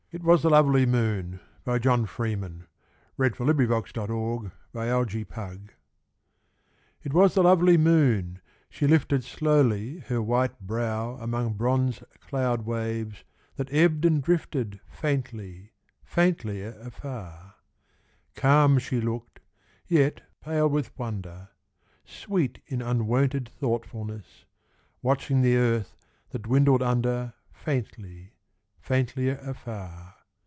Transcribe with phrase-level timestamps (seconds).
[0.13, 0.91] And from the wood
[1.63, 2.05] The hoot came
[3.15, 4.45] ghostly of the owl.
[4.45, 5.71] IT WAS THE LOVELY MOON
[7.01, 13.23] It was the lovely moon she lifted Slowly her white brow among Bronze cloud waves
[13.55, 15.71] that ebbed and drifted Faintly,
[16.03, 17.55] faintlier afar.
[18.35, 19.39] Calm she looked,
[19.87, 21.51] yet pale with wonder,
[22.03, 24.43] Sweet in unwonted thoughtfulness,
[25.01, 25.95] Watching the earth
[26.31, 28.33] that dwindled under Faintly,
[28.83, 30.15] faintlier afar.